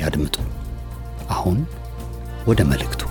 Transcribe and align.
ያድምጡ። 0.00 0.36
አሁን 1.30 1.58
ወደ 2.48 2.60
መልእክቱ። 2.70 3.02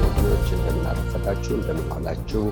ወገኖች 0.00 0.46
እንደምናረፈዳችሁ 0.56 1.52
እንደምንዋላችሁ 1.56 2.42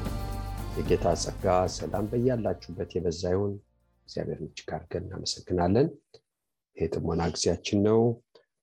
የጌታ 0.76 1.06
ጸጋ 1.22 1.44
ሰላም 1.76 2.06
በያላችሁበት 2.10 2.90
የበዛ 2.96 3.22
ይሁን። 3.34 3.52
እግዚአብሔር 4.08 4.40
እጅግ 4.46 4.70
አድርገን 4.76 5.04
እናመሰግናለን። 5.06 5.88
ይህ 6.76 6.88
ጥሞና 6.94 7.22
ጊዜያችን 7.34 7.80
ነው። 7.88 8.00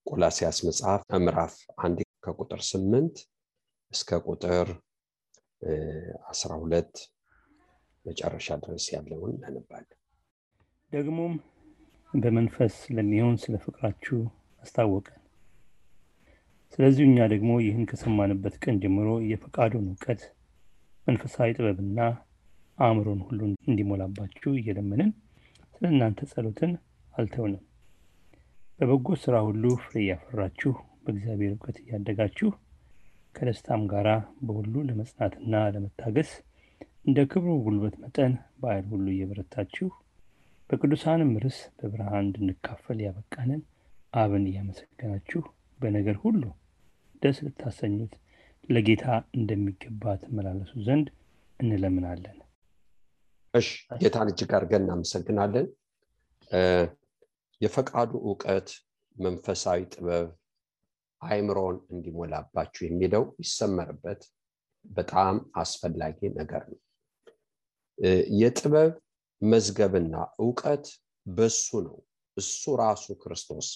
ቆላሲያስ 0.05 0.59
መጽሐፍ 0.67 1.01
ምዕራፍ 1.17 1.55
አንድ 1.85 1.97
ከቁጥር 2.25 2.61
ስምንት 2.69 3.17
እስከ 3.91 4.19
ቁጥር 4.27 4.67
አስራ 6.31 6.51
ሁለት 6.61 6.93
መጨረሻ 8.05 8.57
ድረስ 8.63 8.85
ያለውን 8.93 9.31
እናነባለን። 9.35 9.93
ደግሞም 10.91 11.33
በመንፈስ 12.13 12.73
ስለሚሆን 12.83 13.35
ስለ 13.43 13.55
ፍቅራችሁ 13.63 14.17
አስታወቀን። 14.61 15.21
ስለዚሁ 16.73 17.05
እኛ 17.09 17.19
ደግሞ 17.33 17.51
ይህን 17.63 17.85
ከሰማንበት 17.89 18.55
ቀን 18.63 18.75
ጀምሮ 18.83 19.09
የፈቃዱን 19.29 19.85
እውቀት 19.91 20.21
መንፈሳዊ 21.07 21.49
ጥበብና 21.57 21.99
አእምሮን 22.77 23.21
ሁሉ 23.27 23.39
እንዲሞላባችሁ 23.67 24.51
እየለመንን 24.57 25.11
ስለ 25.73 25.85
እናንተ 25.93 26.19
ጸሎትን 26.31 26.71
አልተውንም። 27.13 27.63
በበጎ 28.79 29.09
ሥራ 29.21 29.35
ሁሉ 29.47 29.63
ፍሬ 29.83 29.95
እያፈራችሁ 30.03 30.71
በእግዚአብሔር 31.03 31.51
እውቀት 31.53 31.77
እያደጋችሁ 31.83 32.49
ከደስታም 33.37 33.81
ጋር 33.91 34.07
በሁሉ 34.45 34.75
ለመጽናትና 34.87 35.55
ለመታገስ 35.73 36.29
እንደ 37.05 37.19
ክብሩ 37.31 37.51
ጉልበት 37.65 37.95
መጠን 38.03 38.33
በኃይል 38.61 38.85
ሁሉ 38.93 39.05
እየበረታችሁ 39.13 39.87
በቅዱሳንም 40.69 41.29
ርስ 41.43 41.59
በብርሃን 41.79 42.25
እንድንካፈል 42.25 42.97
ያበቃንን 43.05 43.61
አብን 44.13 44.45
እያመሰገናችሁ 44.49 45.41
በነገር 45.79 46.17
ሁሉ 46.23 46.41
ደስ 47.21 47.37
ልታሰኙት 47.45 48.13
ለጌታ 48.69 49.05
እንደሚገባ 49.37 50.15
ትመላለሱ 50.21 50.71
ዘንድ 50.87 51.07
እንለምናለን። 51.59 52.37
እሺ 53.53 53.69
ጌታን 54.01 54.31
እጅግ 54.31 54.51
አድርገን 54.57 54.83
እናመሰግናለን። 54.85 55.67
የፈቃዱ 57.61 58.11
እውቀት 58.23 58.67
መንፈሳዊ 59.15 59.79
ጥበብ 59.93 60.27
አይምሮን 61.27 61.77
እንዲሞላባችሁ 61.93 62.83
የሚለው 62.85 63.23
ይሰመርበት 63.43 64.21
በጣም 64.89 65.35
አስፈላጊ 65.61 66.19
ነገር 66.39 66.63
ነው። 66.71 66.79
የጥበብ 68.39 68.91
መዝገብና 69.41 70.13
እውቀት 70.39 70.85
በሱ 71.25 71.67
ነው። 71.87 71.97
እሱ 72.37 72.75
ራሱ 72.81 73.05
ክርስቶስ 73.21 73.67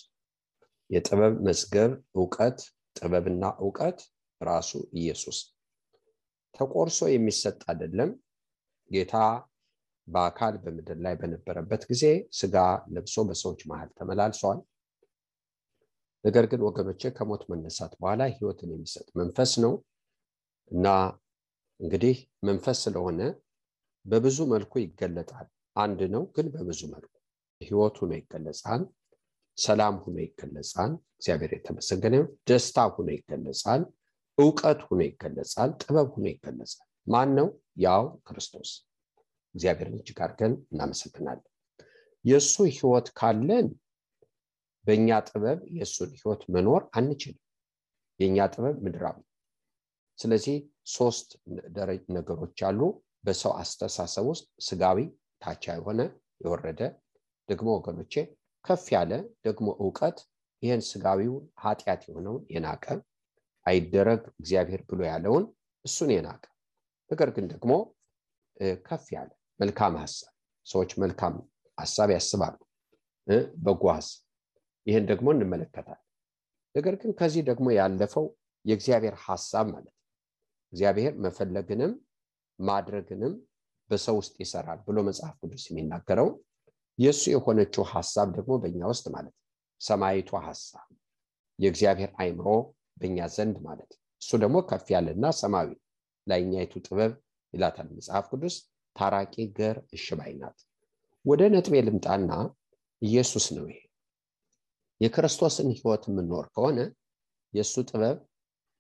የጥበብ 0.90 1.34
መዝገብ 1.48 1.92
እውቀት፣ 2.18 2.58
ጥበብና 2.96 3.44
እውቀት 3.64 4.00
ራሱ 4.42 4.72
ኢየሱስ 5.00 5.38
ተቆርሶ 6.56 7.00
የሚሰጥ 7.12 7.60
አይደለም። 7.72 8.10
ጌታ 8.92 9.16
በአካል 10.08 10.54
በምድር 10.64 10.98
ላይ 11.06 11.16
በነበረበት 11.16 11.82
ጊዜ 11.92 12.04
ስጋ 12.40 12.56
ለብሶ 12.94 13.24
በሰዎች 13.30 13.62
መሀል 13.70 13.90
ተመላልሷል። 13.98 14.60
ነገር 16.24 16.46
ግን 16.52 16.62
ወገኖቼ 16.68 17.02
ከሞት 17.18 17.44
መነሳት 17.52 17.94
በኋላ 18.00 18.22
ህይወትን 18.34 18.72
የሚሰጥ 18.74 19.08
መንፈስ 19.20 19.52
ነው 19.64 19.74
እና 20.72 20.88
እንግዲህ 21.80 22.16
መንፈስ 22.48 22.80
ስለሆነ 22.86 23.22
በብዙ 24.06 24.38
መልኩ 24.52 24.74
ይገለጣል። 24.84 25.48
አንድ 25.76 26.00
ነው፣ 26.14 26.24
ግን 26.36 26.48
በብዙ 26.54 26.82
መልኩ 26.94 27.14
ህይወት 27.62 27.96
ሆኖ 28.02 28.12
ይገለጻል። 28.20 28.82
ሰላም 29.58 29.96
ሆኖ 30.04 30.18
ይገለጻል። 30.26 30.92
እግዚአብሔር 31.18 31.52
የተመሰገነ 31.56 32.16
ደስታ 32.50 32.78
ሆኖ 32.94 33.08
ይገለጻል። 33.18 33.82
እውቀት 34.38 34.80
ሆኖ 34.88 35.00
ይገለጻል። 35.08 35.70
ጥበብ 35.82 36.08
ሆኖ 36.16 36.26
ይገለጻል። 36.34 36.88
ማን 37.08 37.30
ነው? 37.38 37.48
ያው 37.80 38.04
ክርስቶስ። 38.28 38.70
እግዚአብሔርን 39.56 39.96
እጅግ 40.00 40.20
አድርገን 40.26 40.54
እናመሰግናለን። 40.72 41.48
የእሱ 42.26 42.56
ህይወት 42.72 43.08
ካለን 43.20 43.68
በእኛ 44.86 45.10
ጥበብ 45.28 45.60
የእሱን 45.76 46.12
ህይወት 46.16 46.42
መኖር 46.54 46.82
አንችልም። 46.98 47.42
የእኛ 48.20 48.48
ጥበብ 48.54 48.76
ምድራዊ። 48.86 49.18
ስለዚህ 50.20 50.58
ሶስት 50.96 51.30
ነገሮች 52.16 52.60
አሉ። 52.70 52.80
በሰው 53.24 53.52
አስተሳሰብ 53.62 54.26
ውስጥ 54.32 54.46
ስጋዊ፣ 54.68 55.00
ታቻ 55.42 55.64
የሆነ 55.78 56.02
የወረደ። 56.42 56.80
ደግሞ 57.50 57.68
ወገኖቼ 57.78 58.14
ከፍ 58.66 58.86
ያለ 58.96 59.12
ደግሞ 59.46 59.68
እውቀት። 59.82 60.18
ይህን 60.64 60.82
ስጋዊውን 60.88 61.46
ኃጢአት 61.64 62.02
የሆነውን 62.08 62.44
የናቀ። 62.54 62.86
አይደረግ 63.66 64.22
እግዚአብሔር 64.34 64.82
ብሎ 64.90 65.00
ያለውን 65.10 65.46
እሱን 65.86 66.10
የናቀ። 66.16 66.44
ነገር 67.12 67.30
ግን 67.36 67.46
ደግሞ 67.54 67.72
ከፍ 68.86 69.06
ያለ 69.16 69.30
መልካም 69.60 69.94
ሀሳብ። 70.02 70.32
ሰዎች 70.66 70.92
መልካም 71.04 71.36
ሀሳብ 71.78 72.10
ያስባሉ፣ 72.16 72.56
በጎ 73.64 73.84
ሀሳብ 73.94 74.20
ይህን 74.88 75.06
ደግሞ 75.10 75.28
እንመለከታለን። 75.36 76.06
ነገር 76.76 76.94
ግን 77.02 77.12
ከዚህ 77.20 77.42
ደግሞ 77.50 77.68
ያለፈው 77.78 78.26
የእግዚአብሔር 78.66 79.16
ሀሳብ 79.26 79.66
ማለት 79.74 79.88
ነው። 79.90 79.98
እግዚአብሔር 80.74 81.14
መፈለግንም 81.24 81.94
ማድረግንም 82.60 83.34
በሰው 83.90 84.16
ውስጥ 84.20 84.36
ይሰራል 84.44 84.80
ብሎ 84.88 84.98
መጽሐፍ 85.08 85.34
ቅዱስ 85.42 85.64
የሚናገረው 85.70 86.28
የእሱ 87.00 87.24
የሆነችው 87.34 87.84
ሀሳብ 87.92 88.28
ደግሞ 88.38 88.54
በእኛ 88.62 88.82
ውስጥ 88.92 89.06
ማለት 89.16 89.34
ነው። 89.34 89.40
ሰማይቷ 89.82 90.30
የእግዚአብሔር 91.60 92.12
አይምሮ 92.22 92.48
በእኛ 93.02 93.28
ዘንድ 93.36 93.58
ማለት 93.66 93.92
እሱ 94.22 94.32
ደግሞ 94.44 94.58
ከፍ 94.70 94.88
ያለና 94.94 95.26
ሰማዊ 95.40 95.70
ላይኛይቱ 96.28 96.74
ጥበብ 96.86 97.14
ይላታል 97.54 97.88
መጽሐፍ 97.98 98.26
ቅዱስ። 98.32 98.56
ታራቂ 98.96 99.36
ገር 99.58 99.78
እሽባይ 99.96 100.32
ናት። 100.40 100.58
ወደ 101.26 101.42
ነጥቤ 101.54 101.76
ልምጣና 101.88 102.32
ኢየሱስ 103.02 103.46
ነው 103.56 103.66
ይሄ 103.70 103.80
የክርስቶስን 105.02 105.70
ህይወት 105.74 106.04
የምንኖር 106.10 106.46
ከሆነ 106.56 106.80
የእሱ 107.54 107.76
ጥበብ 107.90 108.18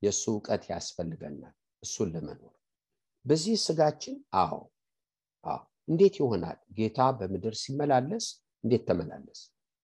የእሱ 0.01 0.23
እውቀት 0.33 0.63
ያስፈልገናል። 0.71 1.53
እሱን 1.83 2.09
ለመኖር 2.13 2.53
በዚህ 3.25 3.55
ስጋችን 3.63 4.15
አዎ 4.41 4.53
አዎ። 5.45 5.59
እንዴት 5.87 6.15
ይሆናል? 6.19 6.57
ጌታ 6.77 6.99
በምድር 7.17 7.55
ሲመላለስ 7.61 8.25
እንዴት 8.63 8.83
ተመላለስ? 8.89 9.39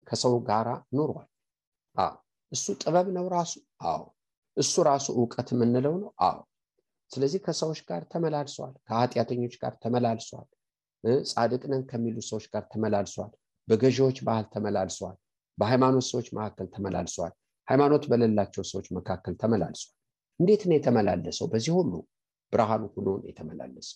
ከሰው 0.06 0.34
ጋር 0.48 0.66
ኖሯል። 0.96 1.28
አዎ። 1.96 2.14
እሱ 2.52 2.66
ጥበብ 2.82 3.06
ነው 3.16 3.26
ራሱ? 3.36 3.52
አዎ። 3.86 4.02
እሱ 4.56 4.74
ራሱ 4.88 5.06
እውቀት 5.18 5.48
የምንለው 5.54 5.94
ነው? 6.02 6.10
አዎ። 6.20 6.38
ስለዚህ 7.10 7.40
ከሰዎች 7.46 7.80
ጋር 7.88 8.02
ተመላልሷል 8.12 8.74
ከኃጢአተኞች 8.86 9.54
ጋር 9.62 9.72
ተመላልሷል 9.82 10.46
ጻድቅ 11.30 11.62
ነን 11.70 11.82
ከሚሉ 11.90 12.16
ሰዎች 12.28 12.44
ጋር 12.52 12.62
ተመላልሷል 12.72 13.32
በገዢዎች 13.68 14.18
ባህል 14.26 14.46
ተመላልሷል 14.54 15.16
በሃይማኖት 15.58 16.06
ሰዎች 16.08 16.28
መካከል 16.36 16.66
ተመላልሷል 16.74 17.32
ሃይማኖት 17.68 18.04
በሌላቸው 18.10 18.64
ሰዎች 18.70 18.86
መካከል 18.96 19.34
ተመላልሷል 19.40 19.92
እንዴት 20.40 20.62
ነው 20.68 20.74
የተመላለሰው 20.76 21.46
በዚህ 21.52 21.72
ሁሉ 21.78 21.92
ብርሃኑ 22.52 22.82
ሆኖ 22.94 23.08
የተመላለሰ 23.28 23.88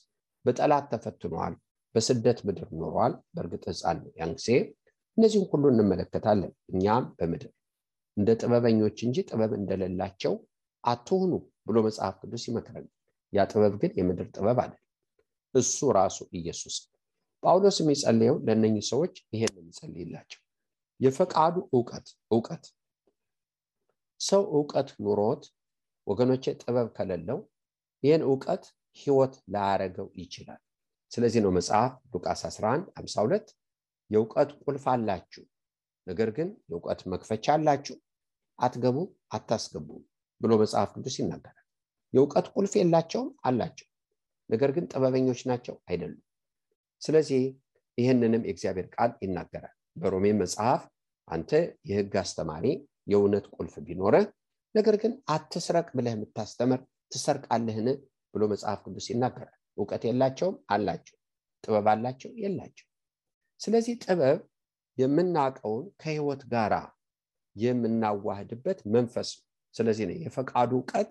በጠላት 0.44 0.86
ተፈትኗል። 0.92 1.54
በስደት 1.94 2.38
ምድር 2.46 2.68
ኖሯል። 2.80 3.12
በእርግጥ 3.34 3.64
ሕፃን 3.70 3.98
ነው 4.02 4.12
ያን 4.18 4.32
ጊዜ። 4.36 4.48
እነዚህም 5.18 5.46
ሁሉ 5.52 5.64
እንመለከታለን። 5.72 6.52
እኛም 6.72 7.04
በምድር 7.18 7.50
እንደ 8.16 8.30
ጥበበኞች 8.40 8.98
እንጂ 9.06 9.16
ጥበብ 9.28 9.52
እንደሌላቸው 9.58 10.34
አትሁኑ 10.84 11.32
ብሎ 11.66 11.76
መጽሐፍ 11.86 12.14
ቅዱስ 12.22 12.44
ይመክረናል። 12.48 12.86
ያ 13.32 13.46
ጥበብ 13.50 13.74
ግን 13.82 13.92
የምድር 13.98 14.28
ጥበብ 14.34 14.58
አይደለም። 14.64 14.84
እሱ 15.54 15.78
ራሱ 15.98 16.18
ኢየሱስ 16.38 16.76
ጳውሎስ 17.42 17.76
የሚጸልየው 17.82 18.36
ለእነኚህ 18.46 18.84
ሰዎች 18.90 19.14
ይሄን 19.34 19.54
የሚጸልይላቸው 19.58 20.40
የፈቃዱ 21.00 21.56
እውቀት 21.72 22.06
እውቀት 22.30 22.64
ሰው 24.20 24.42
እውቀት 24.54 24.88
ኑሮት 25.04 25.44
ወገኖቼ 26.06 26.44
ጥበብ 26.60 26.88
ከሌለው 26.96 27.38
ይህን 28.02 28.22
እውቀት 28.26 28.64
ህይወት 28.96 29.34
ላያረገው 29.52 30.08
ይችላል። 30.20 30.60
ስለዚህ 31.12 31.40
ነው 31.44 31.52
መጽሐፍ 31.58 31.92
ሉቃስ 32.12 32.42
11 32.48 32.90
52 32.98 33.48
የእውቀት 34.10 34.50
ቁልፍ 34.62 34.84
አላችሁ፣ 34.92 35.42
ነገር 36.06 36.28
ግን 36.36 36.48
የእውቀት 36.70 37.00
መክፈቻ 37.12 37.46
አላችሁ፣ 37.56 37.96
አትገቡም፣ 38.58 39.08
አታስገቡም 39.30 40.02
ብሎ 40.40 40.52
መጽሐፍ 40.62 40.90
ቅዱስ 40.96 41.16
ይናገራል። 41.20 41.66
የእውቀት 42.14 42.46
ቁልፍ 42.54 42.72
የላቸውም 42.78 43.30
አላቸው፣ 43.48 43.88
ነገር 44.50 44.70
ግን 44.76 44.88
ጥበበኞች 44.92 45.40
ናቸው 45.50 45.74
አይደሉም። 45.88 46.22
ስለዚህ 47.02 47.42
ይህንንም 47.98 48.42
የእግዚአብሔር 48.46 48.86
ቃል 48.94 49.10
ይናገራል። 49.22 49.76
በሮሜ 49.96 50.26
መጽሐፍ 50.40 50.82
አንተ 51.28 51.50
የህግ 51.88 52.14
አስተማሪ 52.22 52.64
የእውነት 53.10 53.46
ቁልፍ 53.56 53.74
ቢኖርህ 53.86 54.26
ነገር 54.74 54.96
ግን 55.02 55.12
አትስረቅ 55.34 55.88
ብለህ 55.96 56.14
የምታስተምር 56.14 56.80
ትሰርቃለህን 57.12 57.88
ብሎ 58.34 58.42
መጽሐፍ 58.52 58.78
ቅዱስ 58.86 59.06
ይናገራል። 59.12 59.56
እውቀት 59.78 60.02
የላቸውም 60.08 60.56
አላቸው። 60.74 61.16
ጥበብ 61.64 61.86
አላቸው 61.92 62.30
የላቸው። 62.42 62.86
ስለዚህ 63.60 63.94
ጥበብ 64.04 64.38
የምናውቀውን 64.98 65.84
ከህይወት 66.00 66.42
ጋር 66.52 66.72
የምናዋህድበት 67.56 68.78
መንፈስ 68.94 69.28
ነው። 69.38 69.44
ስለዚህ 69.74 70.04
ነው 70.08 70.16
የፈቃዱ 70.22 70.70
እውቀት 70.78 71.10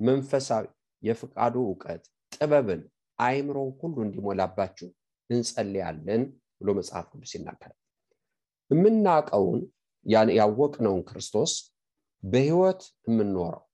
መንፈሳዊ 0.00 0.64
የፈቃዱ 1.02 1.56
እውቀት 1.64 2.02
ጥበብን 2.32 2.82
አይምሮን 3.18 3.70
ሁሉ 3.80 3.96
እንዲሞላባችሁ 4.06 4.88
እንጸልያለን 5.30 6.22
ብሎ 6.60 6.70
መጽሐፍ 6.78 7.06
ቅዱስ 7.12 7.32
ይናገራል። 7.36 7.79
የምናውቀውን 8.70 9.60
ያወቅነውን 10.36 11.02
ክርስቶስ 11.08 11.52
በህይወት 12.22 12.80
የምንኖረው 13.06 13.64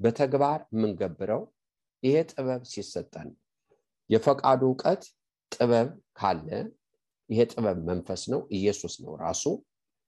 በተግባር 0.00 0.60
የምንገብረው 0.72 1.42
ይሄ 2.02 2.16
ጥበብ 2.30 2.62
ሲሰጠን 2.72 3.28
የፈቃዱ 4.10 4.60
እውቀት 4.68 5.02
ጥበብ 5.52 5.88
ካለ 6.18 6.48
ይሄ 7.30 7.40
ጥበብ 7.52 7.78
መንፈስ 7.88 8.22
ነው፣ 8.32 8.40
ኢየሱስ 8.58 8.94
ነው 9.04 9.12
ራሱ 9.22 9.42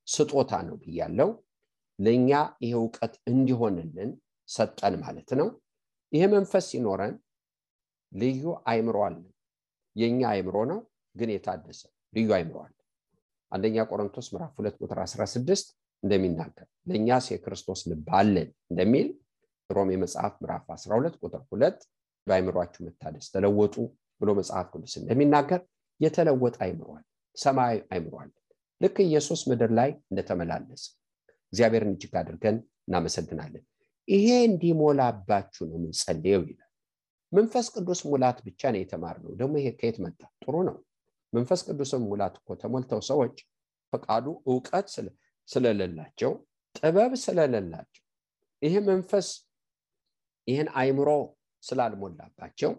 ስጦታ 0.09 0.53
ነው 0.69 0.77
ብያለው። 0.83 1.31
ለእኛ 1.99 2.31
ይሄ 2.65 2.73
እውቀት 2.81 3.15
እንዲሆንልን 3.31 4.11
ሰጠን 4.49 4.95
ማለት 5.03 5.31
ነው። 5.41 5.49
ይሄ 6.13 6.23
መንፈስ 6.35 6.65
ሲኖረን 6.71 7.15
ልዩ 8.13 8.43
አይምሮ 8.67 8.97
አለን። 9.07 9.27
የእኛ 9.97 10.21
አይምሮ 10.33 10.57
ነው 10.71 10.81
ግን 11.15 11.31
የታደሰ 11.35 11.81
ልዩ 12.15 12.29
አይምሮ 12.37 12.57
አለ። 12.65 12.75
አንደኛ 13.53 13.77
ቆሮንቶስ 13.91 14.27
ምዕራፍ 14.33 14.53
2 14.61 14.83
ቁጥር 14.83 14.99
16 15.05 15.73
እንደሚናገር 16.03 16.67
ለእኛስ 16.91 17.27
የክርስቶስ 17.33 17.81
ልብ 17.91 18.09
አለን 18.19 18.49
እንደሚል 18.73 19.09
ሮሜ 19.71 19.91
መጽሐፍ 20.03 20.35
ምዕራፍ 20.43 20.67
12 20.77 21.19
ቁጥር 21.23 21.43
2 21.53 21.89
በአይምሯችሁ 22.27 22.81
መታደስ 22.87 23.27
ተለወጡ 23.35 23.75
ብሎ 24.21 24.31
መጽሐፍ 24.39 24.67
ቅዱስ 24.73 24.95
እንደሚናገር 25.01 25.61
የተለወጠ 26.01 26.57
አይምሯል፣ 26.67 27.05
ሰማያዊ 27.37 27.79
አይምሯል። 27.95 28.31
ልክ 28.81 28.97
ኢየሱስ 29.07 29.41
ምድር 29.51 29.71
ላይ 29.79 29.91
እንደተመላለሰ 30.11 30.85
እግዚአብሔርን 31.53 31.93
እጅግ 31.95 32.15
አድርገን 32.21 32.57
እናመሰግናለን። 32.89 33.65
ይሄ 34.09 34.29
እንዲሞላባችሁ 34.49 35.63
ነው 35.69 35.77
የምንጸልየው 35.79 36.43
ይላል። 36.49 36.67
መንፈስ 37.33 37.67
ቅዱስ 37.75 38.01
ሙላት 38.11 38.39
ብቻ 38.47 38.63
ነው 38.75 38.81
የተማርነው። 38.83 39.33
ደግሞ 39.41 39.55
ይሄ 39.61 39.69
ከየት 39.81 39.99
መጣ? 40.05 40.21
ጥሩ 40.45 40.55
ነው። 40.69 40.77
መንፈስ 41.33 41.61
ቅዱስም 41.67 42.03
ሙላት 42.11 42.35
እኮ 42.41 42.57
ተሞልተው 42.63 43.01
ሰዎች 43.11 43.37
ፈቃዱ 43.93 44.27
እውቀት 44.51 44.87
ስለሌላቸው 45.49 46.33
ጥበብ 46.77 47.13
ስለሌላቸው 47.23 48.05
ይሄ 48.63 48.75
መንፈስ 48.89 49.29
ይህን 50.49 50.69
አይምሮ 50.81 51.11
ስላልሞላባቸው 51.63 52.73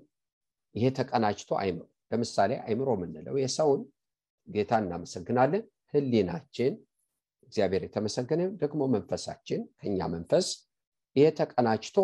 ይሄ 0.76 0.86
ተቀናጅቶ 1.00 1.52
አይምሮ 1.62 1.84
ለምሳሌ 2.12 2.52
አይምሮ 2.66 2.90
የምንለው 2.96 3.36
የሰውን 3.42 3.82
ጌታ 4.48 4.80
እናመሰግናለን። 4.84 5.64
ህሊናችን 5.94 6.74
እግዚአብሔር 7.48 7.84
የተመሰገነ 7.86 8.42
ደግሞ 8.62 8.82
መንፈሳችን 8.94 9.62
ከኛ 9.82 10.00
መንፈስ 10.14 10.48
ይሄ 11.16 11.26
ተቀናጅቶ 11.40 11.98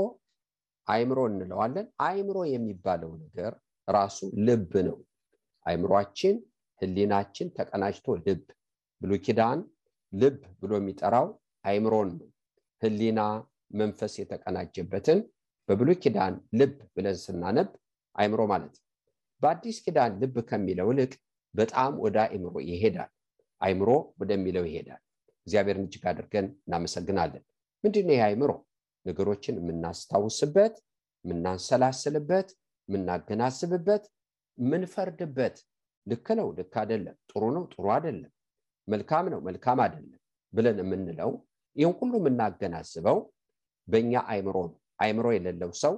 አይምሮ 0.87 1.19
እንለዋለን። 1.29 1.87
አይምሮ 2.03 2.37
የሚባለው 2.53 3.11
ነገር 3.23 3.53
ራሱ 3.87 4.17
ልብ 4.47 4.73
ነው። 4.87 4.97
አይምሯችን 5.67 6.35
ህሊናችን 6.81 7.47
ተቀናጅቶ 7.57 8.15
ልብ 8.25 8.43
ብሉይ 9.01 9.19
ኪዳን 9.25 9.59
ልብ 10.13 10.37
ብሎ 10.61 10.71
የሚጠራው 10.79 11.27
አይምሮን 11.65 12.09
ህሊና 12.81 13.19
መንፈስ 13.79 14.13
የተቀናጀበትን 14.21 15.19
በብሉይ 15.69 15.97
ኪዳን 16.03 16.33
ልብ 16.59 16.75
ብለን 16.95 17.17
ስናነብ 17.23 17.69
አይምሮ 18.15 18.41
ማለት 18.51 18.73
ነው። 18.75 18.83
በአዲስ 19.41 19.77
ኪዳን 19.85 20.11
ልብ 20.21 20.35
ከሚለው 20.49 20.87
ይልቅ 20.91 21.11
በጣም 21.53 21.91
ወደ 22.05 22.17
አይምሮ 22.25 22.55
ይሄዳል። 22.69 23.11
አይምሮ 23.61 23.89
ወደሚለው 24.21 24.63
ይሄዳል። 24.69 25.01
እግዚአብሔርን 25.47 25.85
እጅግ 25.87 26.05
አድርገን 26.11 26.47
እናመሰግናለን። 26.65 27.43
ምንድን 27.83 28.09
ይህ 28.13 28.21
አይምሮ? 28.25 28.51
ነገሮችን 29.05 29.59
የምናስታውስበት፣ 29.59 30.75
የምናንሰላስልበት፣ 31.25 32.47
የምናገናዝብበት፣ 32.89 34.03
የምንፈርድበት 34.57 35.55
ልክ 36.07 36.27
ነው፣ 36.39 36.47
ልክ 36.57 36.73
አይደለም፣ 36.81 37.15
ጥሩ 37.31 37.43
ነው፣ 37.55 37.63
ጥሩ 37.73 37.85
አይደለም፣ 37.95 38.31
መልካም 38.87 39.25
ነው፣ 39.33 39.39
መልካም 39.47 39.79
አይደለም 39.85 40.19
ብለን 40.53 40.77
የምንለው 40.83 41.31
ይህን 41.75 41.93
ሁሉ 41.99 42.13
የምናገናዝበው 42.19 43.17
በእኛ 43.87 44.13
አይምሮ 44.31 44.57
ነው። 44.67 44.75
አይምሮ 44.99 45.27
የሌለው 45.35 45.71
ሰው 45.81 45.93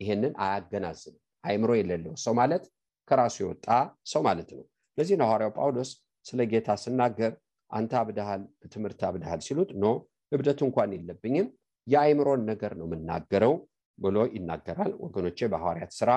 ይሄንን 0.00 0.32
አያገናዝብም። 0.44 1.18
አይምሮ 1.44 1.70
የሌለው 1.78 2.14
ሰው 2.24 2.32
ማለት 2.40 2.64
ከራሱ 3.08 3.36
የወጣ 3.42 3.66
ሰው 4.12 4.20
ማለት 4.26 4.48
ነው። 4.56 4.64
ለዚህ 4.98 5.16
ነው 5.20 5.26
ሐዋርያው 5.28 5.52
ጳውሎስ 5.58 5.90
ስለ 6.26 6.40
ጌታ 6.52 6.70
ስናገር 6.82 7.32
አንተ 7.70 7.92
አብድሃል፣ 8.00 8.42
በትምህርት 8.60 9.00
አብድሃል 9.08 9.40
ሲሉት 9.46 9.70
ኖ 9.82 9.86
እብደት 10.32 10.60
እንኳን 10.66 10.90
የለብኝም 10.96 11.46
የአይምሮን 11.86 12.42
ነገር 12.50 12.72
ነው 12.80 12.86
የምናገረው 12.88 13.54
ብሎ 13.98 14.16
ይናገራል። 14.34 14.92
ወገኖቼ 15.04 15.38
በሐዋርያት 15.52 15.92
ስራ 16.00 16.10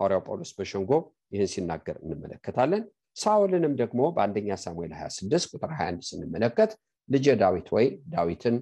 ሐዋርያው 0.00 0.22
ጳውሎስ 0.26 0.52
በሸንጎ 0.58 0.92
ይህን 1.32 1.48
ሲናገር 1.52 1.96
እንመለከታለን። 2.02 2.82
ሳውልንም 3.16 3.72
ደግሞ 3.80 4.00
በአንደኛ 4.16 4.48
ሳሙኤል 4.64 4.92
26 4.98 5.48
ቁጥር 5.52 5.70
21 5.76 6.06
ስንመለከት 6.10 6.70
ልጄ 7.08 7.26
ዳዊት 7.42 7.68
ወይ 7.76 7.86
ዳዊትን 8.12 8.56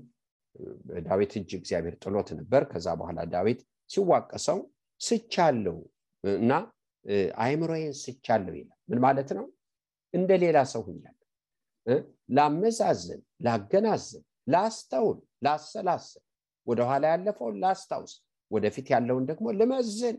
ዳዊት 1.06 1.32
እጅ 1.38 1.50
እግዚአብሔር 1.58 1.94
ጥሎት 2.02 2.28
ነበር። 2.38 2.62
ከዛ 2.70 2.86
በኋላ 3.00 3.18
ዳዊት 3.34 3.60
ሲዋቀሰው 3.90 4.58
ስቻለው 5.00 5.76
እና 6.24 6.52
አይምሮዬን 7.40 7.94
ስቻለው 8.02 8.54
ይላል። 8.58 8.78
ምን 8.90 8.98
ማለት 9.04 9.30
ነው? 9.38 9.44
እንደ 10.14 10.30
ሌላ 10.42 10.58
ሰው 10.72 10.82
ሁኛለሁ። 10.86 11.14
ላመዛዝን፣ 12.36 13.20
ላገናዝን፣ 13.46 14.22
ላስተውል፣ 14.52 15.16
ላሰላስል፣ 15.46 16.22
ወደኋላ 16.66 17.04
ያለፈውን 17.12 17.56
ላስታውስ፣ 17.62 18.12
ወደፊት 18.50 18.86
ያለውን 18.94 19.24
ደግሞ 19.30 19.46
ልመዝን 19.58 20.16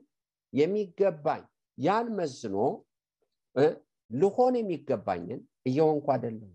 የሚገባኝ 0.53 1.43
ያን 1.79 2.07
መዝኖ 2.17 2.55
ልሆን 4.11 4.53
የሚገባኝን 4.59 5.39
እየሆንኩ 5.69 6.07
አይደለም 6.13 6.51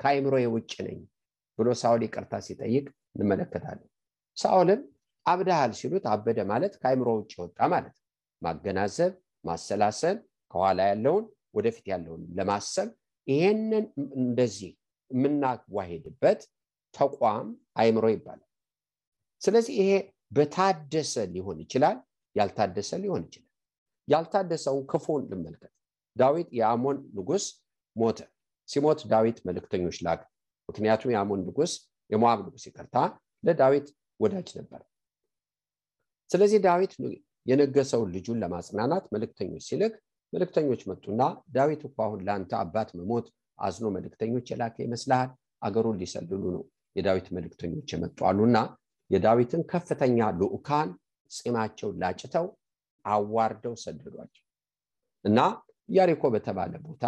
ከአይምሮ 0.00 0.34
የውጭ 0.42 0.72
ነኝ 0.86 0.98
ብሎ 1.58 1.68
ሳውል 1.80 2.02
ይቅርታ 2.06 2.34
ሲጠይቅ 2.46 2.86
እንመለከታለን። 3.14 3.88
ሳውልም 4.36 4.80
አብድሃል 5.26 5.72
ሲሉት 5.78 6.04
አበደ 6.12 6.38
ማለት 6.50 6.74
ከአይምሮ 6.80 7.08
ውጭ 7.18 7.32
ወጣ 7.42 7.58
ማለት 7.72 7.96
ማገናዘብ፣ 8.42 9.12
ማሰላሰል፣ 9.44 10.16
ከኋላ 10.50 10.80
ያለውን 10.90 11.24
ወደፊት 11.56 11.86
ያለውን 11.92 12.22
ለማሰብ 12.38 12.88
ይሄንን 13.26 13.84
እንደዚህ 14.20 14.72
የምናዋሄድበት 15.10 16.40
ተቋም 16.94 17.48
አይምሮ 17.80 18.06
ይባላል። 18.14 18.42
ስለዚህ 19.42 19.74
ይሄ 19.80 19.90
በታደሰ 20.36 21.14
ሊሆን 21.34 21.58
ይችላል፣ 21.64 21.98
ያልታደሰ 22.36 22.90
ሊሆን 23.02 23.22
ይችላል። 23.26 23.45
ያልታደሰውን 24.08 24.84
ክፉን 24.86 25.22
ልመልከት። 25.30 25.72
ዳዊት 26.16 26.48
የአሞን 26.58 26.98
ንጉስ 27.16 27.44
ሞተ። 27.96 28.18
ሲሞት 28.68 29.00
ዳዊት 29.10 29.38
መልእክተኞች 29.48 29.96
ላከ። 30.06 30.22
ምክንያቱም 30.68 31.12
የአሞን 31.12 31.40
ንጉስ 31.48 31.72
የሞዓብ 32.10 32.40
ንጉስ 32.46 32.64
ይቅርታ 32.68 32.96
ለዳዊት 33.44 33.86
ወዳጅ 34.20 34.48
ነበር። 34.58 34.80
ስለዚህ 36.30 36.58
ዳዊት 36.64 36.92
የነገሰውን 37.46 38.08
ልጁን 38.14 38.38
ለማጽናናት 38.42 39.04
መልእክተኞች 39.14 39.64
ሲልክ 39.68 39.94
መልእክተኞች 40.32 40.80
መጡና 40.90 41.20
ዳዊት 41.54 41.82
እኮ 41.88 41.96
አሁን 42.06 42.20
ለአንተ 42.26 42.52
አባት 42.60 42.88
መሞት 42.98 43.26
አዝኖ 43.58 43.86
መልእክተኞች 43.96 44.46
የላከ 44.52 44.76
ይመስልሃል? 44.84 45.30
አገሩን 45.62 45.98
ሊሰልሉ 46.00 46.42
ነው 46.54 46.62
የዳዊት 46.96 47.26
መልእክተኞች 47.36 47.88
የመጡ 47.94 48.18
አሉና 48.28 48.56
የዳዊትን 49.10 49.62
ከፍተኛ 49.70 50.18
ልዑካን 50.40 50.88
ፂማቸውን 51.30 51.96
ላጭተው 52.02 52.46
አዋርደው 53.06 53.74
ሰደዷቸው። 53.82 54.44
እና 55.24 55.38
ኢያሪኮ 55.88 56.24
በተባለ 56.34 56.72
ቦታ 56.86 57.04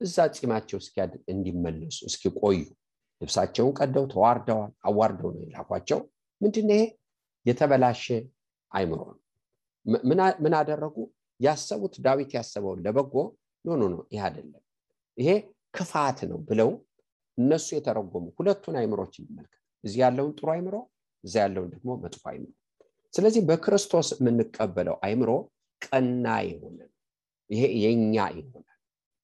እዛ 0.00 0.16
ፂማቸው 0.36 0.78
እስኪያድግ 0.82 1.22
እንዲመለሱ 1.32 1.98
እስኪቆዩ 2.08 2.58
ልብሳቸውን 3.20 3.72
ቀደው 3.78 4.04
ተዋርደዋል። 4.12 4.72
አዋርደው 4.88 5.30
ነው 5.34 5.42
የላኳቸው። 5.44 6.00
ምንድን 6.40 6.68
ይሄ? 6.72 6.82
የተበላሸ 7.46 8.04
አይምሮ 8.72 9.00
ነው። 9.08 9.18
ምን 10.42 10.54
አደረጉ? 10.58 10.96
ያሰቡት 11.40 11.94
ዳዊት 12.04 12.30
ያሰበውን 12.36 12.80
ለበጎ 12.84 13.14
no 13.64 13.76
no 13.76 13.84
no 13.92 13.98
ይህ 14.12 14.22
አይደለም። 14.26 14.62
ይሄ 15.18 15.28
ክፋት 15.74 16.18
ነው 16.30 16.38
ብለው 16.48 16.70
እነሱ 17.38 17.66
የተረጎሙ 17.76 18.24
ሁለቱን 18.38 18.76
አይምሮች 18.80 19.14
እንመልከት። 19.20 19.54
እዚህ 19.84 19.98
ያለውን 20.04 20.32
ጥሩ 20.38 20.48
አይምሮ 20.54 20.76
እዚ 21.24 21.34
ያለውን 21.42 21.68
ደግሞ 21.74 21.90
መጥፎ 22.04 22.22
አይምሮ 22.32 22.50
ስለዚህ 23.14 23.42
በክርስቶስ 23.48 24.08
የምንቀበለው 24.16 24.96
አይምሮ 25.06 25.30
ቀና 25.82 26.26
የሆነ 26.48 26.78
ይሄ 27.50 27.62
የኛ 27.84 28.14
ይሆናል። 28.36 28.78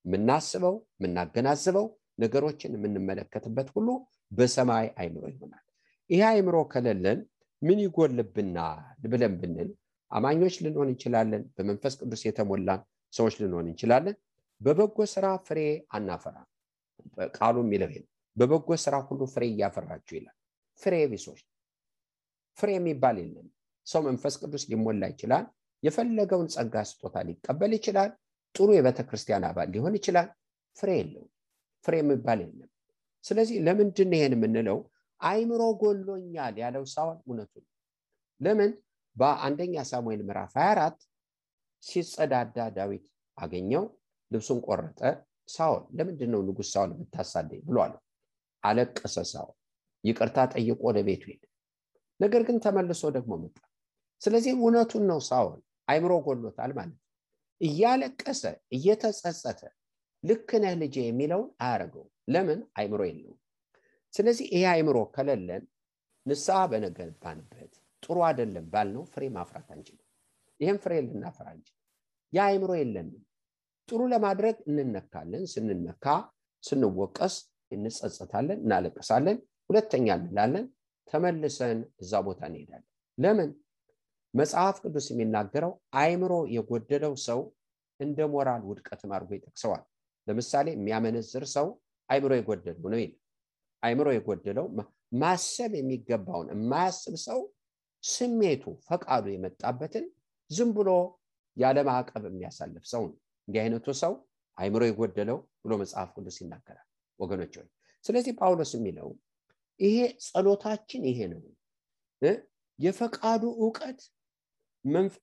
የምናስበው 0.05 0.75
የምናገናዝበው 0.97 1.87
ነገሮችን 2.19 2.75
የምንመለከትበት 2.77 3.69
ሁሉ 3.77 3.89
በሰማይ 4.33 4.87
አይምሮ 5.01 5.25
ይሆናል። 5.33 5.65
ይሄ 6.11 6.23
አይምሮ 6.31 6.57
ከሌለን 6.73 7.19
ምን 7.63 7.79
ይጎልብናል 7.85 8.81
ብለን 9.05 9.35
ብንል 9.41 9.71
አማኞች 10.11 10.55
ልንሆን 10.65 10.89
እንችላለን 10.93 11.43
በመንፈስ 11.57 11.95
ቅዱስ 12.01 12.23
የተሞላን 12.27 12.81
ሰዎች 13.13 13.35
ልንሆን 13.43 13.69
እንችላለን። 13.71 14.17
በበጎ 14.61 14.99
ስራ 15.13 15.27
ፍሬ 15.47 15.61
አናፈራ። 15.97 16.37
ቃሉ 17.37 17.57
የሚለው 17.65 17.91
በበጎ 18.37 18.69
ስራ 18.85 18.95
ሁሉ 19.09 19.23
ፍሬ 19.33 19.45
እያፈራችሁ 19.51 20.15
ይላል። 20.19 20.37
ፍሬ 20.81 20.95
ቢሶች 21.11 21.41
ፍሬ 22.59 22.71
የሚባል 22.77 23.17
የለም 23.23 23.49
ሰው 23.87 24.01
መንፈስ 24.07 24.35
ቅዱስ 24.43 24.63
ሊሞላ 24.71 25.05
ይችላል 25.13 25.45
የፈለገውን 25.83 26.49
ጸጋ 26.55 26.75
ስጦታ 26.91 27.17
ሊቀበል 27.29 27.73
ይችላል 27.79 28.11
ጥሩ 28.55 28.69
የቤተ 28.77 29.01
ክርስቲያን 29.09 29.45
አባል 29.49 29.69
ሊሆን 29.75 29.95
ይችላል። 29.99 30.29
ፍሬ 30.77 30.91
የለው 30.99 31.25
ፍሬ 31.85 31.95
የሚባል 32.01 32.39
የለም። 32.45 32.71
ስለዚህ 33.25 33.57
ለምንድን 33.67 34.13
ይሄን 34.17 34.35
የምንለው? 34.37 34.79
አይምሮ 35.21 35.63
ጎሎኛል 35.81 36.55
ያለው 36.63 36.85
ሳውል 36.93 37.19
እውነቱ 37.25 37.55
ለምን? 38.41 38.71
በአንደኛ 39.17 39.75
ሳሙኤል 39.91 40.23
ምዕራፍ 40.29 40.53
24 40.59 40.97
ሲጸዳዳ 41.83 42.57
ዳዊት 42.77 43.05
አገኘው 43.39 43.85
ልብሱን 44.31 44.59
ቆረጠ 44.67 45.01
ሳውል 45.49 45.83
ለምንድን 45.97 46.31
ነው 46.35 46.41
ንጉሥ 46.47 46.69
ሳውል 46.75 46.91
ብታሳደኝ 46.99 47.61
ብሎ 47.69 47.77
አለ 47.85 47.95
አለቀሰ 48.63 49.17
ሳውል 49.33 49.55
ይቅርታ 50.05 50.39
ጠይቆ 50.55 50.81
ወደ 50.89 50.99
ቤቱ 51.09 51.23
ሄደ። 51.31 51.43
ነገር 52.21 52.43
ግን 52.49 52.57
ተመልሶ 52.65 53.03
ደግሞ 53.17 53.33
መጣ 53.43 53.57
ስለዚህ 54.23 54.53
እውነቱን 54.57 55.05
ነው 55.11 55.19
ሳውል 55.29 55.61
አይምሮ 55.89 56.13
ጎሎታል 56.27 56.73
ማለት 56.79 56.99
እያለቀሰ 57.61 58.43
እየተጸጸተ 58.77 59.61
ልክ 60.25 60.51
ነህ 60.63 60.75
ልጄ 60.83 60.97
የሚለውን 61.05 61.49
አያደርገው 61.65 62.05
ለምን? 62.29 62.61
አይምሮ 62.79 63.01
የለውም። 63.09 63.39
ስለዚህ 64.15 64.47
ይሄ 64.55 64.65
አይምሮ 64.73 64.99
ከሌለን 65.15 65.63
ንስሐ 66.27 66.59
በነገባንበት 66.71 67.73
ጥሩ 68.03 68.17
አይደለም 68.29 68.67
ባልነው 68.73 69.05
ፍሬ 69.13 69.25
ማፍራት 69.37 69.69
አንችልም። 69.75 70.07
ይህም 70.61 70.79
ፍሬ 70.83 70.93
ልናፈራ 71.07 71.47
አንችል 71.55 71.77
ያ 72.33 72.47
አይምሮ 72.51 72.71
የለንም። 72.81 73.23
ጥሩ 73.89 74.01
ለማድረግ 74.13 74.57
እንነካለን 74.71 75.45
ስንነካ 75.53 76.07
ስንወቀስ 76.65 77.35
እንጸጸታለን 77.73 78.59
እናለቅሳለን። 78.65 79.39
ሁለተኛ 79.71 80.07
እንላለን? 80.21 80.67
ተመልሰን 81.09 81.79
እዛ 82.03 82.13
ቦታ 82.27 82.41
እንሄዳለን። 82.51 82.89
ለምን 83.19 83.51
መጽሐፍ 84.35 84.77
ቅዱስ 84.85 85.07
የሚናገረው 85.11 85.73
አይምሮ 85.99 86.35
የጎደለው 86.55 87.13
ሰው 87.27 87.41
እንደ 88.01 88.19
ሞራል 88.33 88.63
ውድቀትም 88.69 89.11
አድርጎ 89.17 89.31
ይጠቅሰዋል። 89.37 89.83
ለምሳሌ 90.27 90.67
የሚያመነዝር 90.75 91.45
ሰው 91.55 91.67
አይምሮ 92.09 92.33
የጎደለው 92.39 92.87
ነው 92.87 92.99
ይላል። 93.03 93.21
አይምሮ 93.83 94.09
የጎደለው 94.15 94.67
ማሰብ 95.21 95.73
የሚገባውን 95.79 96.49
የማያስብ 96.55 97.15
ሰው 97.27 97.41
ስሜቱ 98.03 98.65
ፈቃዱ 98.87 99.25
የመጣበትን 99.33 100.07
ዝም 100.51 100.71
ብሎ 100.79 100.91
ያለ 101.57 101.79
የሚያሳልፍ 102.29 102.85
ሰው 102.93 103.03
ነው። 103.09 103.17
እንዲህ 103.49 103.61
አይነቱ 103.65 103.87
ሰው 104.03 104.13
አይምሮ 104.59 104.83
የጎደለው 104.89 105.39
ብሎ 105.65 105.73
መጽሐፍ 105.83 106.09
ቅዱስ 106.17 106.37
ይናገራል። 106.43 106.87
ወገኖች 107.21 107.55
ሆይ 107.59 107.69
ስለዚህ 108.05 108.33
ጳውሎስ 108.41 108.73
የሚለው 108.77 109.09
ይሄ 109.81 109.97
ጸሎታችን 110.27 111.03
ይሄ 111.11 111.21
ነው። 111.33 111.41
የፈቃዱ 112.79 113.43
እውቀት 113.59 114.01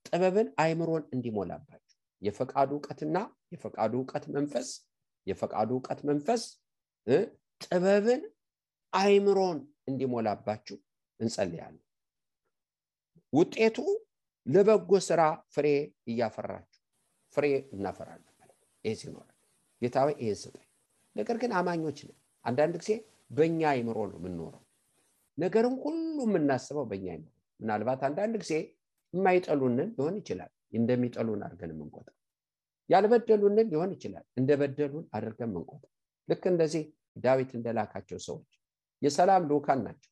ጥበብን 0.06 0.48
አይምሮን 0.64 1.04
እንዲሞላባቸው 1.16 1.80
የፈቃዱ 2.22 2.72
እውቀትና 2.76 3.18
የፈቃዱ 3.54 3.94
እውቀት 4.00 4.26
መንፈስ 4.36 4.70
የፈቃዱ 5.28 5.70
እውቀት 5.76 6.00
መንፈስ 6.10 6.44
ጥበብን 7.62 8.22
አይምሮን 8.94 9.60
እንዲሞላባችሁ 9.90 10.78
እንጸልያለን። 11.20 11.84
ውጤቱ 13.34 13.78
ለበጎ 14.46 14.92
ስራ 15.08 15.22
ፍሬ 15.54 15.68
እያፈራችሁ 16.08 16.80
ፍሬ 17.36 17.46
እናፈራለን 17.76 18.34
ማለት 18.40 18.58
ይህ 18.86 18.96
ሲኖረ 19.02 19.28
ጌታ 19.82 19.98
ይህን 20.14 20.38
ስጠኝ። 20.42 20.68
ነገር 21.16 21.36
ግን 21.42 21.52
አማኞች 21.60 22.00
ነን። 22.08 22.18
አንዳንድ 22.46 22.76
ጊዜ 22.82 22.92
በእኛ 23.32 23.62
አይምሮ 23.74 23.98
ነው 24.10 24.18
የምንኖረው። 24.20 24.64
ነገርን 25.38 25.76
ሁሉ 25.84 25.98
የምናስበው 26.26 26.86
በእኛ 26.92 27.06
አይምሮ 27.14 27.30
ምናልባት 27.60 28.02
አንዳንድ 28.08 28.36
ጊዜ 28.44 28.54
የማይጠሉንን 29.14 29.90
ሊሆን 29.92 30.16
ይችላል። 30.20 30.52
እንደሚጠሉን 30.74 31.42
አድርገን 31.46 31.72
የምንቆጥር 31.74 32.16
ያልበደሉንን 32.90 33.68
ሊሆን 33.72 33.92
ይችላል። 33.96 34.26
እንደበደሉን 34.40 35.06
አድርገን 35.18 35.50
የምንቆጥር 35.50 35.90
ልክ 36.30 36.44
እንደዚህ 36.52 36.84
ዳዊት 37.24 37.52
እንደላካቸው 37.58 38.20
ሰዎች 38.28 38.50
የሰላም 39.02 39.48
ልውካን 39.50 39.80
ናቸው። 39.86 40.12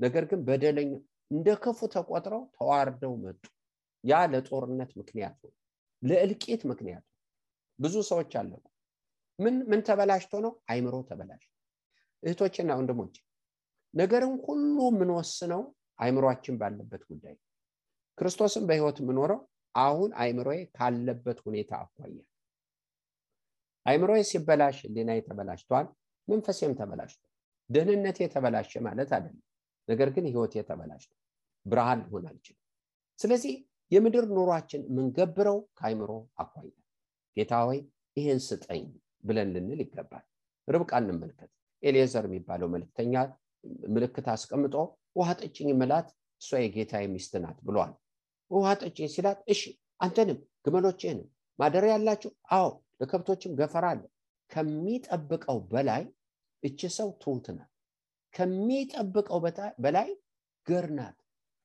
ነገር 0.00 0.24
ግን 0.30 0.40
በደለኛ 0.46 0.92
እንደ 1.30 1.48
ክፉ 1.62 1.80
ተቆጥረው 1.94 2.42
ተዋርደው 2.56 3.12
መጡ። 3.24 3.42
ያ 4.04 4.14
ለጦርነት 4.32 4.90
ምክንያት 5.00 5.36
ነው። 5.44 5.52
ለእልቂት 6.02 6.62
ምክንያት 6.70 7.04
ብዙ 7.78 7.94
ሰዎች 8.10 8.32
አለቁ። 8.40 8.64
ምን 9.38 9.54
ምን 9.70 9.80
ተበላሽቶ 9.86 10.32
ነው? 10.44 10.52
አይምሮ 10.70 10.94
ተበላሽ። 11.08 11.44
እህቶችና 12.22 12.70
ወንድሞች 12.78 13.14
ነገርን 13.94 14.34
ሁሉ 14.44 14.76
የምንወስነው 14.88 15.62
አይምሯችን 15.98 16.54
ባለበት 16.60 17.02
ጉዳይ 17.10 17.34
ክርስቶስን 18.18 18.64
በህይወት 18.68 18.98
የምኖረው 19.02 19.40
አሁን 19.74 20.10
አይምሮዬ 20.22 20.58
ካለበት 20.76 21.38
ሁኔታ 21.46 21.72
አኳያ። 21.82 22.18
አይምሮዬ 23.86 24.20
ሲበላሽ 24.30 24.76
ሌናዬ 24.94 25.20
ተበላሽቷል 25.26 25.86
መንፈሴም 26.28 26.74
ተበላሽቷል። 26.78 27.30
ደህንነቴ 27.70 28.18
የተበላሸ 28.24 28.72
ማለት 28.86 29.10
አይደለም 29.16 29.42
ነገር 29.88 30.08
ግን 30.14 30.24
ህይወቴ 30.30 30.54
ተበላሽቷል። 30.68 31.20
ብርሃን 31.66 32.00
ሊሆን 32.04 32.24
አልችልም። 32.30 32.60
ስለዚህ 33.18 33.54
የምድር 33.92 34.24
ኑሯችን 34.36 34.82
የምንገብረው 34.88 35.58
ከአይምሮ 35.78 36.10
አኳያ። 36.42 36.70
ጌታ 37.36 37.54
ሆይ 37.66 37.78
ይህን 38.16 38.40
ስጠኝ 38.46 38.84
ብለን 39.24 39.48
ልንል 39.54 39.80
ይገባል። 39.84 40.24
ርብቃ 40.68 40.92
እንመልከት። 41.02 41.50
ኤሌዘር 41.82 42.24
የሚባለው 42.28 42.68
መልክተኛ 42.74 43.14
ምልክት 43.94 44.26
አስቀምጦ 44.32 44.74
ውሃ 45.18 45.28
ጠጭኝ 45.40 45.68
ምላት 45.80 46.08
እሷ 46.42 46.58
የጌታ 46.62 46.94
ሚስት 47.12 47.34
ናት 47.44 47.58
ብሏል 47.66 47.92
ውሃ 48.50 48.66
ጠጭኝ 48.80 49.08
ሲላት 49.14 49.38
እሺ 49.48 49.60
አንተንም 50.00 50.38
ግመሎችህንም 50.64 51.28
ማደሪያ 51.58 51.92
ያላችሁ? 51.94 52.30
አዎ 52.50 52.66
ለከብቶችም 53.00 53.52
ገፈራ 53.58 53.84
አለ። 53.92 54.02
ከሚጠብቀው 54.50 55.58
በላይ 55.72 56.02
እች 56.62 56.80
ሰው 56.96 57.08
ትሁት 57.22 57.46
ናት። 57.56 57.70
ከሚጠብቀው 58.34 59.38
በላይ 59.84 60.08
ገር 60.66 60.86
ናት። 60.98 61.16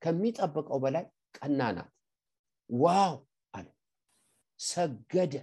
ከሚጠብቀው 0.02 0.80
በላይ 0.84 1.06
ቀና 1.38 1.62
ናት። 1.78 1.92
ዋው 2.70 3.16
አለ። 3.54 3.68
ሰገደ። 4.60 5.34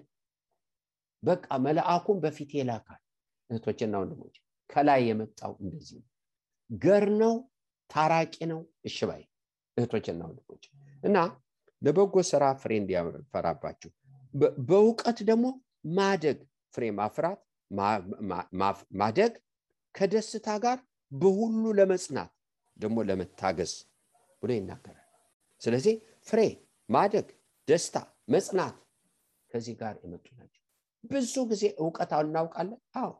በቃ 1.22 1.46
መልአኩን 1.64 2.18
በፊት 2.24 2.50
ይላካል 2.58 3.00
እህቶችና 3.50 3.94
ወንድሞች 4.02 4.34
ከላይ 4.70 5.00
የመጣው 5.08 5.52
እንደዚህ 5.62 5.98
ነው። 5.98 6.08
ገር 6.70 7.06
ነው 7.20 7.34
ታራቂ 7.90 8.34
ነው። 8.52 8.60
እሽባይ 8.84 9.22
እህቶችና 9.76 10.20
ወንድሞች 10.28 10.64
እና 11.02 11.16
ለበጎ 11.82 12.16
ስራ 12.30 12.44
ፍሬ 12.62 12.72
እንዲያፈራባችሁ 12.80 13.90
በእውቀት 14.68 15.18
ደግሞ 15.30 15.46
ማደግ 15.98 16.38
ፍሬ 16.74 16.84
ማፍራት 16.98 17.40
ማደግ 19.00 19.32
ከደስታ 19.94 20.48
ጋር 20.64 20.78
በሁሉ 21.12 21.64
ለመጽናት 21.78 22.32
ደግሞ 22.76 22.96
ለመታገዝ 23.08 23.72
ብሎ 24.42 24.50
ይናገራል 24.56 25.02
ስለዚህ 25.62 25.94
ፍሬ 26.26 26.40
ማደግ 26.88 27.26
ደስታ፣ 27.68 27.96
መጽናት 28.28 28.74
ከዚህ 29.50 29.74
ጋር 29.80 29.94
የመጡ 30.02 30.26
ናቸው። 30.38 30.62
ብዙ 31.04 31.34
ጊዜ 31.50 31.64
እውቀት 31.82 32.12
እናውቃለን። 32.20 32.80
አዎ 32.94 33.10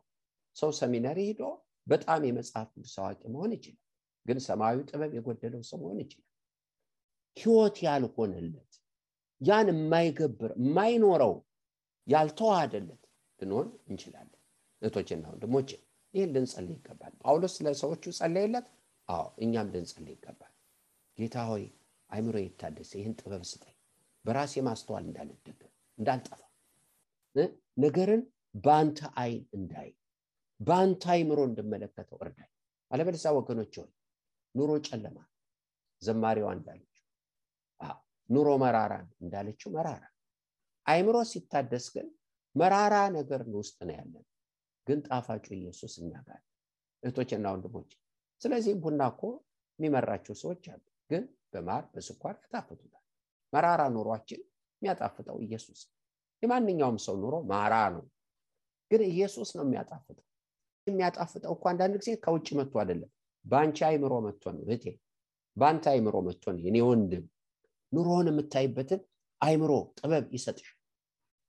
ሰው 0.56 0.70
ሰሚነሪ 0.80 1.18
ሂዶ 1.28 1.42
በጣም 1.86 2.20
የመጽሐፍ 2.28 2.68
ቅዱስ 2.74 2.94
አዋቂ 3.00 3.22
መሆን 3.34 3.50
ይችላል። 3.56 3.82
ግን 4.26 4.38
ሰማያዊ 4.46 4.78
ጥበብ 4.90 5.12
የጎደለው 5.16 5.62
ሰው 5.70 5.78
መሆን 5.82 5.98
ይችላል። 6.04 6.30
ህይወት 7.36 7.76
ያልሆነለት 7.86 8.72
ያን 9.40 9.68
የማይገብር 9.72 10.52
የማይኖረው 10.60 11.34
ያልተዋሃደለት 12.06 13.02
ልንሆን 13.40 13.68
እንችላለን። 13.88 14.32
እህቶችና 14.82 15.24
ወንድሞቼ 15.32 15.70
ይህን 16.14 16.30
ልንጸልይ 16.34 16.76
ይገባል። 16.76 17.12
ጳውሎስ 17.22 17.54
ለሰዎቹ 17.64 18.04
ጸለየለት። 18.18 18.66
አዎ 19.08 19.26
እኛም 19.44 19.68
ልንጸልይ 19.74 20.14
ይገባል። 20.16 20.52
ጌታ 21.18 21.36
ሆይ 21.50 21.64
አይምሮ 22.10 22.36
ይታደስ፣ 22.42 22.90
ይህን 22.98 23.14
ጥበብ 23.20 23.42
ስጠኝ፣ 23.50 23.76
በራሴ 24.24 24.54
ማስተዋል 24.66 25.04
እንዳልደገም 25.08 25.70
እንዳልጠፋ፣ 25.98 26.40
ነገርን 27.82 28.22
በአንተ 28.64 28.98
አይን 29.22 29.42
እንዳይ፣ 29.56 29.88
በአንተ 30.60 31.02
አይምሮ 31.14 31.38
እንድመለከተው 31.48 32.18
እርዳኝ። 32.24 32.50
አለበለዚያ 32.90 33.30
ወገኖች 33.38 33.74
ሆይ 33.80 33.90
ኑሮ 34.54 34.70
ጨለማ 34.86 35.18
ዘማሪዋ 36.02 36.48
እንዳለችው 36.56 36.95
ኑሮ 38.28 38.48
መራራ 38.62 38.92
እንዳለችው 39.22 39.68
መራራ 39.74 40.02
አይምሮ 40.86 41.16
ሲታደስ 41.30 41.86
ግን 41.94 42.06
መራራ 42.54 42.94
ነገር 43.16 43.40
ውስጥ 43.54 43.76
ነው 43.86 43.94
ያለን፣ 43.96 44.24
ግን 44.86 44.98
ጣፋጩ 45.06 45.46
ኢየሱስ 45.58 45.94
እኛ 46.02 46.12
ጋር 46.28 46.40
እህቶችና 47.02 47.46
ወንድሞች። 47.54 47.90
ስለዚህም 48.40 48.80
ቡና 48.84 49.02
እኮ 49.12 49.22
የሚመራቸው 49.78 50.34
ሰዎች 50.42 50.64
አሉ፣ 50.72 50.82
ግን 51.10 51.22
በማር 51.52 51.84
በስኳር 51.92 52.34
ያጣፍጡታል። 52.44 53.02
መራራ 53.52 53.82
ኑሯችን 53.94 54.40
የሚያጣፍጠው 54.82 55.36
ኢየሱስ። 55.46 55.80
የማንኛውም 56.42 56.98
ሰው 57.06 57.14
ኑሮ 57.22 57.34
ማራ 57.50 57.74
ነው፣ 57.94 58.04
ግን 58.90 59.02
ኢየሱስ 59.10 59.50
ነው 59.58 59.64
የሚያጣፍጠው። 59.66 60.24
የሚያጣፍጠው 60.86 61.52
እኮ 61.56 61.64
አንዳንድ 61.70 61.94
ጊዜ 62.02 62.10
ከውጭ 62.24 62.48
መጥቶ 62.58 62.74
አይደለም፣ 62.82 63.10
በአንቺ 63.44 63.78
አይምሮ 63.88 64.14
መጥቶ 64.26 64.44
ነው 64.56 64.62
እህቴ፣ 64.66 64.84
በአንተ 65.56 65.84
አይምሮ 65.92 66.16
መጥቶ 66.26 66.44
ነው 66.54 66.60
የኔ 66.66 66.78
ወንድም። 66.88 67.24
ኑሮውን 67.96 68.28
የምታይበትን 68.30 69.00
አይምሮ 69.40 69.70
ጥበብ 69.98 70.26
ይሰጥሽ። 70.36 70.68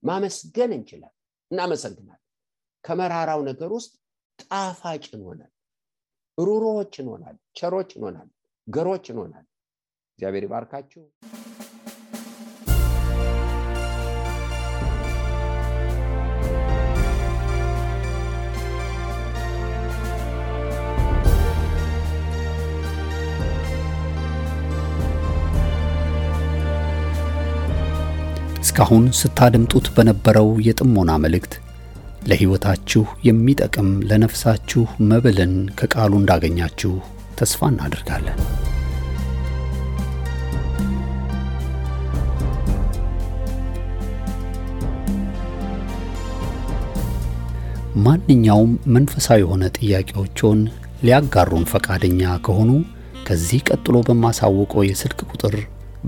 ማመስገን 0.04 0.72
እንችላል፣ 0.78 1.14
እናመሰግናለን። 1.52 2.24
ከመራራው 2.84 3.42
ነገር 3.50 3.70
ውስጥ 3.78 3.94
ጣፋጭ 4.44 5.06
እንሆናል፣ 5.14 5.52
ሩሮዎች 6.38 6.94
እንሆናል፣ 7.02 7.38
ቸሮች 7.58 7.92
እንሆናል፣ 7.98 8.30
ገሮች 8.68 9.06
እንሆናል። 9.14 9.46
እግዚአብሔር 10.20 10.46
ይባርካችሁ። 10.48 11.04
እስካሁን 28.78 29.06
ስታደምጡት 29.20 29.86
በነበረው 29.94 30.48
የጥሞና 30.66 31.12
መልእክት 31.22 31.54
ለሕይወታችሁ 32.30 33.04
የሚጠቅም 33.28 33.88
ለነፍሳችሁ 34.10 34.82
መብልን 35.08 35.54
ከቃሉ 35.80 36.12
እንዳገኛችሁ 36.20 36.92
ተስፋ 37.40 37.70
እናደርጋለን። 37.72 38.38
ማንኛውም 48.06 48.76
መንፈሳዊ 48.96 49.42
የሆነ 49.44 49.72
ጥያቄዎችን 49.80 50.62
ሊያጋሩን 51.04 51.66
ፈቃደኛ 51.74 52.36
ከሆኑ 52.48 52.72
ከዚህ 53.28 53.66
ቀጥሎ 53.70 53.98
በማሳወቀው 54.10 54.86
የስልክ 54.88 55.22
ቁጥር 55.32 55.58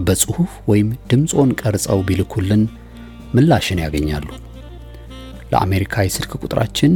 በጽሑፍ 0.03 0.51
ወይም 0.67 0.89
ድምፆን 1.09 1.49
ቀርጸው 1.61 1.99
ቢልኩልን 2.07 2.61
ምላሽን 3.33 3.79
ያገኛሉ። 3.83 4.27
ለአሜሪካ 5.51 5.93
የስልክ 6.05 6.31
ቁጥራችን 6.41 6.93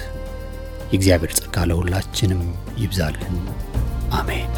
የእግዚአብሔር 0.91 1.31
ጸጋ 1.33 1.63
ለሁላችንም 1.63 2.41
ይብዛልን። 2.77 3.35
አሜን። 4.11 4.49